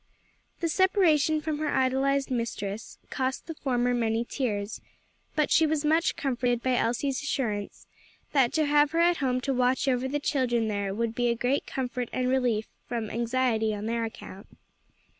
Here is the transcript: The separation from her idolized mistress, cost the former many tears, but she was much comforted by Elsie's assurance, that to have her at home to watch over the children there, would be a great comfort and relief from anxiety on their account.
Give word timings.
The 0.61 0.67
separation 0.67 1.41
from 1.41 1.59
her 1.59 1.67
idolized 1.69 2.31
mistress, 2.31 2.97
cost 3.11 3.45
the 3.45 3.53
former 3.53 3.93
many 3.93 4.25
tears, 4.25 4.81
but 5.35 5.51
she 5.51 5.67
was 5.67 5.85
much 5.85 6.15
comforted 6.15 6.63
by 6.63 6.75
Elsie's 6.75 7.21
assurance, 7.21 7.85
that 8.31 8.51
to 8.53 8.65
have 8.65 8.93
her 8.93 8.99
at 8.99 9.17
home 9.17 9.39
to 9.41 9.53
watch 9.53 9.87
over 9.87 10.07
the 10.07 10.19
children 10.19 10.69
there, 10.69 10.91
would 10.91 11.13
be 11.13 11.27
a 11.27 11.35
great 11.35 11.67
comfort 11.67 12.09
and 12.11 12.29
relief 12.29 12.67
from 12.87 13.11
anxiety 13.11 13.75
on 13.75 13.85
their 13.85 14.03
account. 14.03 14.47